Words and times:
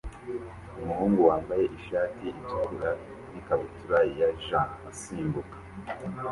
Umuhungu 0.81 1.19
wambaye 1.29 1.63
ishati 1.77 2.25
itukura 2.39 2.91
n'ikabutura 3.31 3.99
ya 4.19 4.29
jean 4.45 4.69
asimbuka 4.89 5.55